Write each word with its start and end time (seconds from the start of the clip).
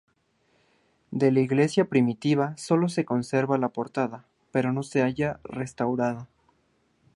De 1.11 1.31
la 1.31 1.41
iglesia 1.41 1.85
primitiva 1.85 2.57
sólo 2.57 2.89
se 2.89 3.05
conserva 3.05 3.59
la 3.59 3.69
portada 3.69 4.25
pero 4.51 4.73
no 4.73 4.81
se 4.81 5.01
halla 5.03 5.39
restaurada. 5.43 6.27